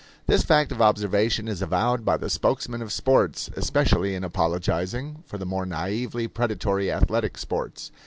This 0.25 0.41
fact 0.41 0.71
of 0.71 0.81
observation 0.81 1.47
is 1.47 1.61
avowed 1.61 2.03
by 2.03 2.17
the 2.17 2.27
spokesmen 2.27 2.81
of 2.81 2.91
sports, 2.91 3.51
especially 3.55 4.15
in 4.15 4.23
apologizing 4.23 5.21
for 5.27 5.37
the 5.37 5.45
more 5.45 5.63
naively 5.67 6.27
predatory 6.27 6.91
athletic 6.91 7.37
sports. 7.37 7.91